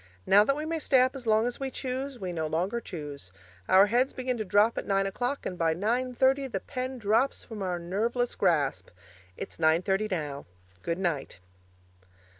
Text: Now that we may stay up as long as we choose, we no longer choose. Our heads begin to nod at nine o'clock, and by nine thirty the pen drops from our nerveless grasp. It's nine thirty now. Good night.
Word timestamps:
Now 0.25 0.43
that 0.43 0.55
we 0.55 0.65
may 0.65 0.79
stay 0.79 0.99
up 1.01 1.15
as 1.15 1.27
long 1.27 1.45
as 1.45 1.59
we 1.59 1.69
choose, 1.69 2.17
we 2.17 2.33
no 2.33 2.47
longer 2.47 2.81
choose. 2.81 3.31
Our 3.69 3.85
heads 3.85 4.13
begin 4.13 4.35
to 4.39 4.45
nod 4.45 4.75
at 4.75 4.87
nine 4.87 5.05
o'clock, 5.05 5.45
and 5.45 5.59
by 5.59 5.75
nine 5.75 6.15
thirty 6.15 6.47
the 6.47 6.59
pen 6.59 6.97
drops 6.97 7.43
from 7.43 7.61
our 7.61 7.77
nerveless 7.77 8.33
grasp. 8.33 8.89
It's 9.37 9.59
nine 9.59 9.83
thirty 9.83 10.07
now. 10.09 10.47
Good 10.81 10.97
night. 10.97 11.37